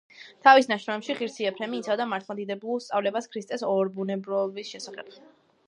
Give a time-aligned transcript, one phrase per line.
[0.45, 5.17] თავის ნაშრომებში ღირსი ეფრემი იცავდა მართლმადიდებლურ სწავლებას ქრისტეს ორბუნებოვნების შესახებ.